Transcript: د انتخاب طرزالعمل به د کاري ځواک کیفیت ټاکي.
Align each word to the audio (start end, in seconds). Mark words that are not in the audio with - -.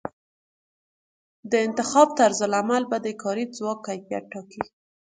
د 1.51 1.53
انتخاب 1.67 2.07
طرزالعمل 2.19 2.83
به 2.91 2.97
د 3.05 3.07
کاري 3.21 3.45
ځواک 3.57 3.79
کیفیت 3.87 4.23
ټاکي. 4.31 4.63